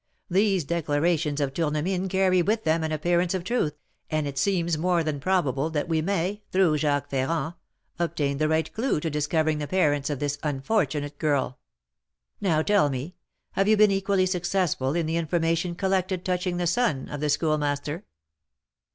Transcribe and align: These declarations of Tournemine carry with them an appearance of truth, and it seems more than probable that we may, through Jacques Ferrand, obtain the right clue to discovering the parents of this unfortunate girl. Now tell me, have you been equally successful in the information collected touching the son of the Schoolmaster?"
These 0.31 0.63
declarations 0.63 1.39
of 1.39 1.53
Tournemine 1.53 2.09
carry 2.09 2.41
with 2.41 2.63
them 2.63 2.81
an 2.81 2.91
appearance 2.91 3.35
of 3.35 3.43
truth, 3.43 3.75
and 4.09 4.25
it 4.25 4.35
seems 4.39 4.75
more 4.75 5.03
than 5.03 5.19
probable 5.19 5.69
that 5.69 5.87
we 5.87 6.01
may, 6.01 6.41
through 6.51 6.79
Jacques 6.79 7.11
Ferrand, 7.11 7.53
obtain 7.99 8.39
the 8.39 8.49
right 8.49 8.73
clue 8.73 8.99
to 8.99 9.11
discovering 9.11 9.59
the 9.59 9.67
parents 9.67 10.09
of 10.09 10.17
this 10.17 10.39
unfortunate 10.41 11.19
girl. 11.19 11.59
Now 12.41 12.63
tell 12.63 12.89
me, 12.89 13.13
have 13.51 13.67
you 13.67 13.77
been 13.77 13.91
equally 13.91 14.25
successful 14.25 14.95
in 14.95 15.05
the 15.05 15.17
information 15.17 15.75
collected 15.75 16.25
touching 16.25 16.57
the 16.57 16.65
son 16.65 17.07
of 17.07 17.19
the 17.19 17.29
Schoolmaster?" 17.29 18.03